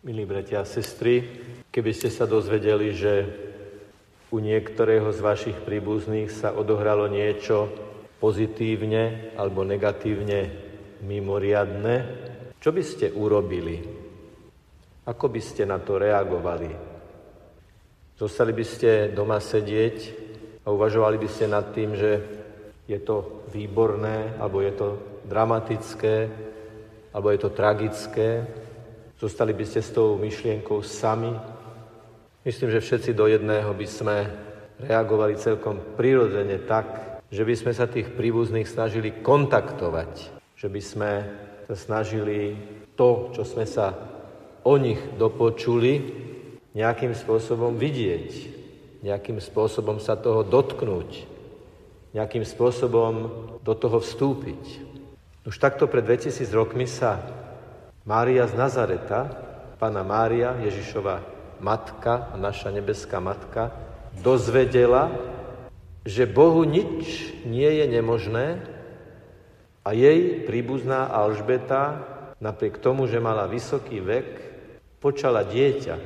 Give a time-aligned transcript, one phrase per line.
[0.00, 1.28] Milí bratia a sestry,
[1.68, 3.28] keby ste sa dozvedeli, že
[4.32, 7.68] u niektorého z vašich príbuzných sa odohralo niečo
[8.16, 10.56] pozitívne alebo negatívne
[11.04, 11.96] mimoriadne,
[12.56, 13.76] čo by ste urobili?
[15.04, 16.72] Ako by ste na to reagovali?
[18.16, 19.96] Zostali by ste doma sedieť
[20.64, 22.24] a uvažovali by ste nad tým, že
[22.88, 24.88] je to výborné, alebo je to
[25.28, 26.16] dramatické,
[27.12, 28.28] alebo je to tragické.
[29.20, 31.36] Zostali by ste s tou myšlienkou sami,
[32.40, 34.16] Myslím, že všetci do jedného by sme
[34.80, 40.12] reagovali celkom prirodzene tak, že by sme sa tých príbuzných snažili kontaktovať,
[40.56, 41.10] že by sme
[41.68, 42.56] sa snažili
[42.96, 43.92] to, čo sme sa
[44.64, 46.00] o nich dopočuli,
[46.72, 48.28] nejakým spôsobom vidieť,
[49.04, 51.28] nejakým spôsobom sa toho dotknúť,
[52.16, 53.12] nejakým spôsobom
[53.60, 54.80] do toho vstúpiť.
[55.44, 57.20] Už takto pred 2000 rokmi sa
[58.08, 59.28] Mária z Nazareta,
[59.76, 61.20] pána Mária, Ježišova
[61.60, 63.76] matka, naša nebeská matka,
[64.24, 65.12] dozvedela,
[66.08, 68.64] že Bohu nič nie je nemožné
[69.84, 72.00] a jej príbuzná Alžbeta,
[72.40, 74.28] napriek tomu, že mala vysoký vek,
[74.96, 75.96] počala dieťa.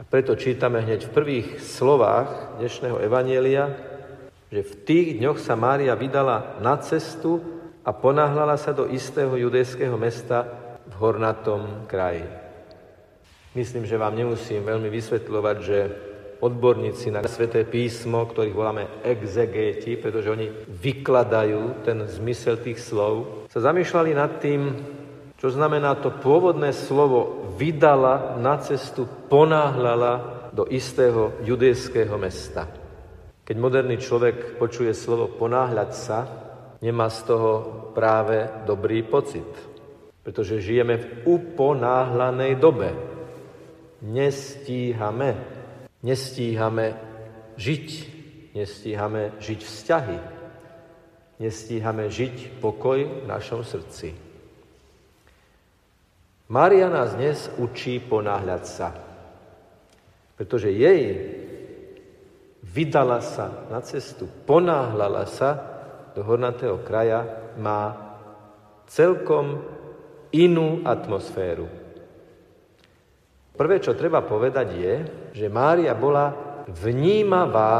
[0.00, 3.68] A preto čítame hneď v prvých slovách dnešného Evanielia,
[4.48, 7.40] že v tých dňoch sa Mária vydala na cestu
[7.84, 12.26] a ponáhľala sa do istého judejského mesta v hornatom kraji.
[13.52, 15.78] Myslím, že vám nemusím veľmi vysvetľovať, že
[16.42, 23.62] odborníci na sveté písmo, ktorých voláme exegeti, pretože oni vykladajú ten zmysel tých slov, sa
[23.62, 24.60] zamýšľali nad tým,
[25.38, 30.12] čo znamená to pôvodné slovo vydala na cestu, ponáhľala
[30.50, 32.66] do istého judejského mesta.
[33.42, 36.18] Keď moderný človek počuje slovo ponáhľať sa,
[36.82, 37.50] nemá z toho
[37.94, 39.46] práve dobrý pocit,
[40.22, 43.12] pretože žijeme v uponáhlanej dobe
[44.02, 45.38] nestíhame.
[46.02, 46.98] Nestíhame
[47.54, 47.88] žiť,
[48.58, 50.18] nestíhame žiť vzťahy,
[51.38, 54.10] nestíhame žiť pokoj v našom srdci.
[56.50, 58.90] Mária nás dnes učí ponáhľať sa,
[60.34, 61.22] pretože jej
[62.66, 65.50] vydala sa na cestu, ponáhľala sa
[66.18, 67.94] do hornatého kraja, má
[68.90, 69.62] celkom
[70.32, 71.68] inú atmosféru.
[73.52, 74.94] Prvé, čo treba povedať je,
[75.36, 76.32] že Mária bola
[76.72, 77.74] vnímavá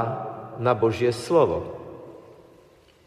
[0.61, 1.81] na Božie slovo.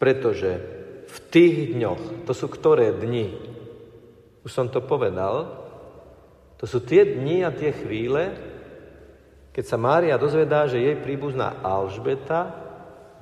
[0.01, 0.59] Pretože
[1.05, 3.37] v tých dňoch, to sú ktoré dni?
[4.41, 5.61] Už som to povedal,
[6.57, 8.33] to sú tie dni a tie chvíle,
[9.55, 12.51] keď sa Mária dozvedá, že jej príbuzná Alžbeta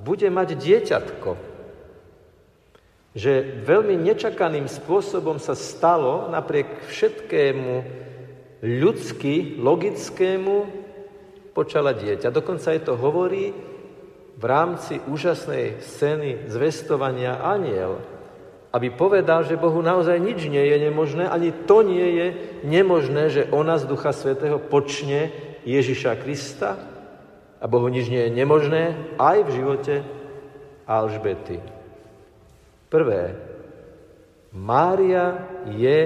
[0.02, 1.53] bude mať dieťatko.
[3.13, 7.74] Že veľmi nečakaným spôsobom sa stalo, napriek všetkému
[8.63, 10.56] ľudsky, logickému
[11.53, 12.34] počala dieťa.
[12.34, 13.53] Dokonca aj to hovorí
[14.34, 18.01] v rámci úžasnej scény zvestovania aniel,
[18.74, 22.28] aby povedal, že Bohu naozaj nič nie je nemožné, ani to nie je
[22.66, 25.30] nemožné, že ona z Ducha Svetého počne
[25.69, 26.81] Ježiša Krista
[27.62, 29.95] a Bohu nič nie je nemožné aj v živote
[30.90, 31.73] Alžbety.
[32.94, 33.34] Prvé,
[34.54, 35.98] Mária je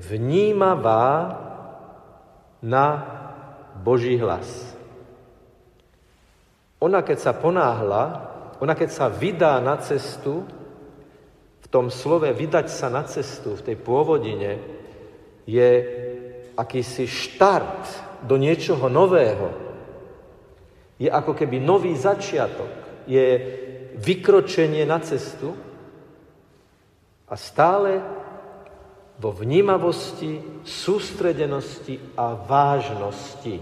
[0.00, 1.36] vnímavá
[2.64, 3.04] na
[3.84, 4.48] Boží hlas.
[6.80, 8.32] Ona, keď sa ponáhla,
[8.64, 10.48] ona, keď sa vydá na cestu,
[11.60, 14.56] v tom slove vydať sa na cestu, v tej pôvodine,
[15.44, 15.70] je
[16.56, 17.84] akýsi štart
[18.24, 19.52] do niečoho nového.
[20.96, 23.04] Je ako keby nový začiatok.
[23.04, 23.36] Je
[24.00, 25.65] vykročenie na cestu
[27.26, 27.98] a stále
[29.16, 33.58] vo vnímavosti, sústredenosti a vážnosti.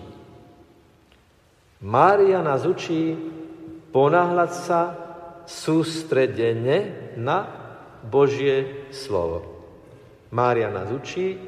[1.84, 3.14] Mária nás učí
[3.94, 4.80] ponáhľať sa
[5.46, 7.46] sústredene na
[8.04, 9.46] Božie slovo.
[10.34, 11.38] Mária nás učí,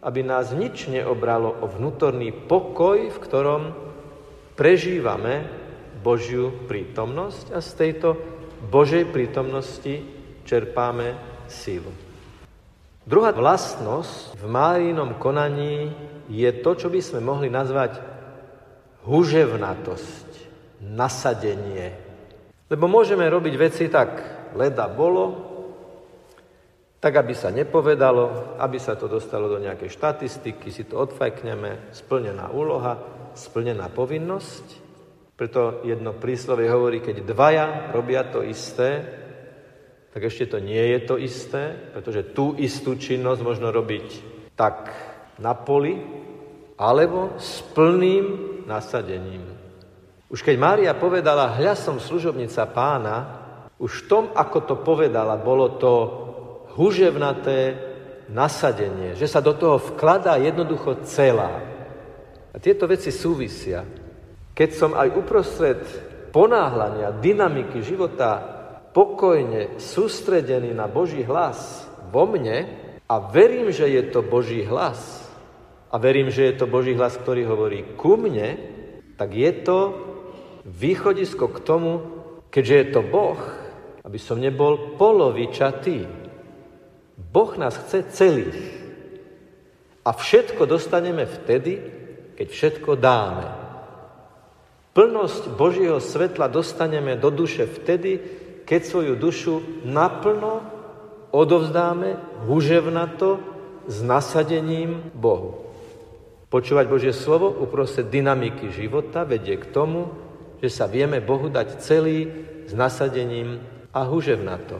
[0.00, 3.62] aby nás nič neobralo o vnútorný pokoj, v ktorom
[4.54, 5.44] prežívame
[6.00, 8.08] Božiu prítomnosť a z tejto
[8.70, 10.00] Božej prítomnosti
[10.48, 11.90] čerpáme sílu.
[13.02, 15.90] Druhá vlastnosť v Márinom konaní
[16.30, 17.98] je to, čo by sme mohli nazvať
[19.02, 20.28] huževnatosť,
[20.86, 21.90] nasadenie.
[22.70, 24.10] Lebo môžeme robiť veci tak,
[24.54, 25.50] leda bolo,
[27.00, 32.52] tak aby sa nepovedalo, aby sa to dostalo do nejakej štatistiky, si to odfajkneme, splnená
[32.52, 33.00] úloha,
[33.32, 34.92] splnená povinnosť.
[35.34, 37.66] Preto jedno príslovie hovorí, keď dvaja
[37.96, 39.00] robia to isté,
[40.10, 44.06] tak ešte to nie je to isté, pretože tú istú činnosť možno robiť
[44.58, 44.90] tak
[45.38, 45.96] na poli,
[46.80, 48.24] alebo s plným
[48.66, 49.44] nasadením.
[50.30, 53.16] Už keď Mária povedala, hľa som služobnica pána,
[53.80, 55.92] už v tom, ako to povedala, bolo to
[56.76, 57.90] huževnaté
[58.30, 61.60] nasadenie, že sa do toho vkladá jednoducho celá.
[62.50, 63.82] A tieto veci súvisia.
[64.54, 65.80] Keď som aj uprostred
[66.30, 68.59] ponáhľania, dynamiky života
[68.90, 72.66] pokojne sústredený na Boží hlas vo mne
[73.06, 75.22] a verím, že je to Boží hlas
[75.90, 78.58] a verím, že je to Boží hlas, ktorý hovorí ku mne,
[79.18, 79.78] tak je to
[80.66, 81.92] východisko k tomu,
[82.50, 83.40] keďže je to Boh,
[84.06, 86.06] aby som nebol polovičatý.
[87.18, 88.60] Boh nás chce celých.
[90.06, 91.78] A všetko dostaneme vtedy,
[92.34, 93.46] keď všetko dáme.
[94.90, 98.18] Plnosť Božieho svetla dostaneme do duše vtedy,
[98.70, 100.62] keď svoju dušu naplno
[101.34, 102.14] odovzdáme
[102.46, 103.42] huževnato
[103.90, 105.66] s nasadením Bohu.
[106.46, 110.14] Počúvať Božie slovo uprostred dynamiky života vedie k tomu,
[110.62, 112.30] že sa vieme Bohu dať celý
[112.66, 113.58] s nasadením
[113.90, 114.78] a huževnato.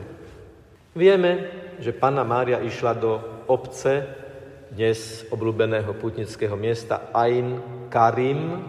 [0.95, 1.51] Vieme,
[1.83, 3.19] že Panna Mária išla do
[3.51, 4.07] obce
[4.71, 7.59] dnes obľúbeného putnického miesta Ain
[7.91, 8.63] Karim,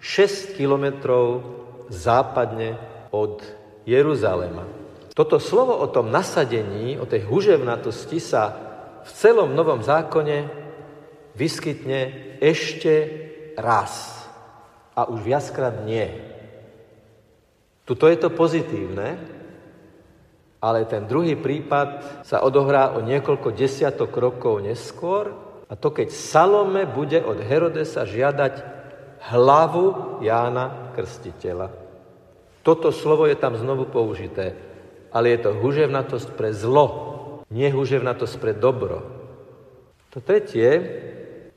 [0.00, 1.44] 6 kilometrov
[1.92, 2.80] západne
[3.12, 4.64] od Jeruzalema.
[5.14, 8.56] Toto slovo o tom nasadení, o tej huževnatosti sa
[9.04, 10.48] v celom Novom zákone
[11.34, 12.92] vyskytne ešte
[13.58, 14.22] raz.
[14.96, 16.08] A už viackrát nie.
[17.84, 19.18] Tuto je to pozitívne,
[20.60, 25.32] ale ten druhý prípad sa odohrá o niekoľko desiatok rokov neskôr
[25.66, 28.54] a to keď Salome bude od Herodesa žiadať
[29.32, 31.89] hlavu Jána Krstiteľa.
[32.60, 34.52] Toto slovo je tam znovu použité,
[35.10, 36.86] ale je to huževnatosť pre zlo,
[37.50, 37.72] nie
[38.38, 39.00] pre dobro.
[40.10, 40.70] To tretie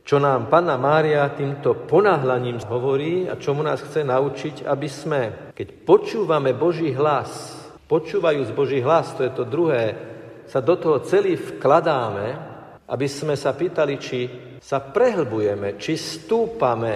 [0.03, 5.21] čo nám Panna Mária týmto ponáhľaním hovorí a čomu nás chce naučiť, aby sme,
[5.55, 7.55] keď počúvame Boží hlas,
[7.87, 9.95] počúvajúc Boží hlas, to je to druhé,
[10.43, 12.27] sa do toho celý vkladáme,
[12.83, 14.19] aby sme sa pýtali, či
[14.59, 16.95] sa prehlbujeme, či stúpame,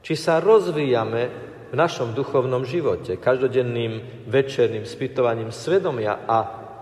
[0.00, 6.38] či sa rozvíjame v našom duchovnom živote, každodenným večerným spytovaním svedomia a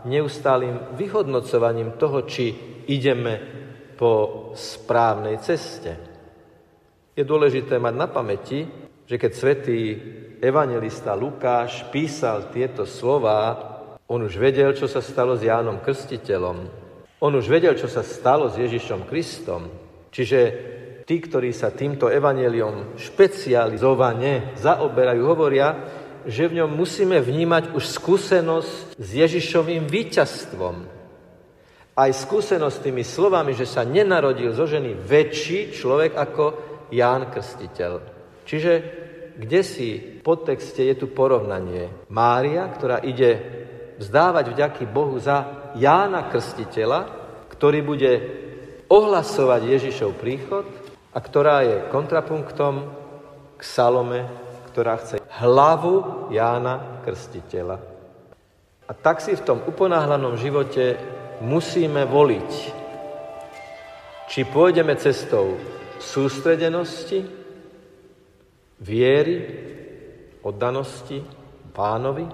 [0.07, 2.55] neustálým vyhodnocovaním toho, či
[2.87, 3.43] ideme
[3.99, 5.99] po správnej ceste.
[7.17, 8.69] Je dôležité mať na pamäti,
[9.09, 9.79] že keď svätý
[10.39, 13.57] evangelista Lukáš písal tieto slova,
[14.07, 16.59] on už vedel, čo sa stalo s Jánom Krstiteľom.
[17.19, 19.67] On už vedel, čo sa stalo s Ježišom Kristom.
[20.13, 20.39] Čiže
[21.07, 25.69] tí, ktorí sa týmto evaneliom špecializovane zaoberajú, hovoria,
[26.27, 30.77] že v ňom musíme vnímať už skúsenosť s Ježišovým víťazstvom,
[31.97, 36.45] aj skúsenosť tými slovami, že sa nenarodil zo ženy väčší človek ako
[36.93, 37.93] Ján Krstiteľ.
[38.45, 38.73] Čiže
[39.39, 41.89] kde si po texte je tu porovnanie.
[42.11, 43.41] Mária, ktorá ide
[43.97, 47.01] vzdávať vďaky Bohu za Jána Krstiteľa,
[47.49, 48.13] ktorý bude
[48.91, 50.67] ohlasovať Ježišov príchod
[51.17, 52.75] a ktorá je kontrapunktom
[53.57, 54.29] k Salome,
[54.69, 57.81] ktorá chce hlavu Jána Krstiteľa.
[58.85, 61.01] A tak si v tom uponáhlanom živote
[61.41, 62.53] musíme voliť,
[64.29, 65.57] či pôjdeme cestou
[65.97, 67.25] sústredenosti,
[68.77, 69.37] viery,
[70.45, 71.25] oddanosti
[71.73, 72.29] pánovi,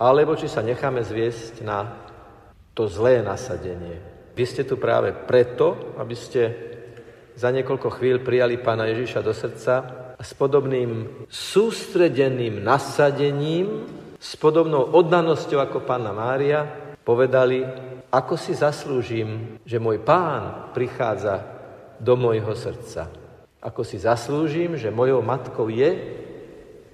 [0.00, 1.84] alebo či sa necháme zviesť na
[2.72, 4.00] to zlé nasadenie.
[4.32, 6.42] Vy ste tu práve preto, aby ste
[7.38, 9.74] za niekoľko chvíľ prijali pána Ježiša do srdca
[10.18, 13.86] a s podobným sústredeným nasadením,
[14.18, 16.66] s podobnou oddanosťou ako pána Mária,
[17.06, 17.62] povedali,
[18.10, 21.46] ako si zaslúžim, že môj pán prichádza
[22.02, 23.06] do môjho srdca.
[23.62, 25.94] Ako si zaslúžim, že mojou matkou je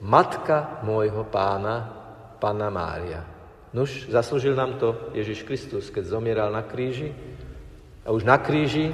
[0.04, 1.88] matka môjho pána,
[2.36, 3.24] pána Mária.
[3.72, 7.10] Nuž, zaslúžil nám to Ježiš Kristus, keď zomieral na kríži.
[8.04, 8.92] A už na kríži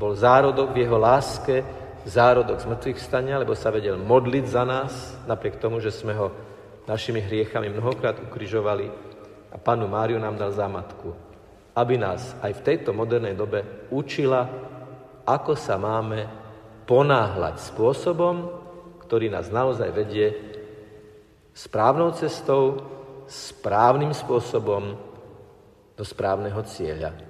[0.00, 1.60] bol zárodok v jeho láske,
[2.08, 4.92] zárodok z mŕtvych stania, lebo sa vedel modliť za nás,
[5.28, 6.32] napriek tomu, že sme ho
[6.88, 8.88] našimi hriechami mnohokrát ukrižovali
[9.52, 11.12] a panu Máriu nám dal za matku,
[11.76, 14.48] aby nás aj v tejto modernej dobe učila,
[15.28, 16.24] ako sa máme
[16.88, 18.48] ponáhľať spôsobom,
[19.04, 20.32] ktorý nás naozaj vedie
[21.52, 22.88] správnou cestou,
[23.28, 24.96] správnym spôsobom
[25.94, 27.29] do správneho cieľa.